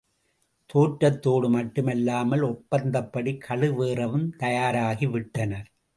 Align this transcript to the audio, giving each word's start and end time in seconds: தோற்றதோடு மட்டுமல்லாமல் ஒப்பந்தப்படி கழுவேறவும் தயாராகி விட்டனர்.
தோற்றதோடு 0.69 1.49
மட்டுமல்லாமல் 1.49 2.41
ஒப்பந்தப்படி 2.41 3.33
கழுவேறவும் 3.47 4.27
தயாராகி 4.37 5.07
விட்டனர். 5.07 5.69